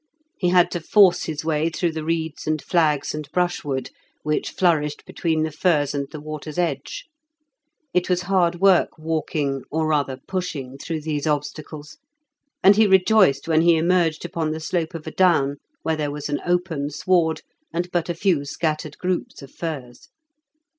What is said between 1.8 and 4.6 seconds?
the reeds and flags and brushwood, which